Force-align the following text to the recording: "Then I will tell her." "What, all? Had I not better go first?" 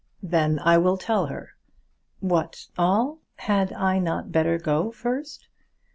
"Then 0.23 0.57
I 0.57 0.79
will 0.79 0.97
tell 0.97 1.27
her." 1.27 1.51
"What, 2.21 2.65
all? 2.75 3.19
Had 3.35 3.71
I 3.71 3.99
not 3.99 4.31
better 4.31 4.57
go 4.57 4.89
first?" 4.89 5.47